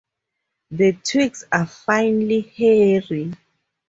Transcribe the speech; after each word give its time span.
The 0.71 0.93
twigs 0.93 1.45
are 1.51 1.67
finely 1.67 2.41
hairy. 2.57 3.33